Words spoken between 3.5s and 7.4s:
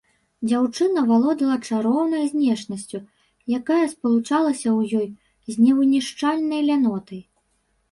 якая спалучалася ў ёй з невынішчальнай лянотай.